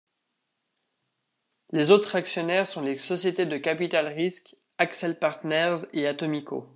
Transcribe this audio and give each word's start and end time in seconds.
Les 1.71 1.91
autres 1.91 2.15
actionnaires 2.15 2.65
sont 2.65 2.81
les 2.81 2.97
sociétés 2.97 3.45
de 3.45 3.55
capital-risque 3.59 4.55
Accel 4.79 5.19
Partners 5.19 5.75
et 5.93 6.07
Atomico. 6.07 6.67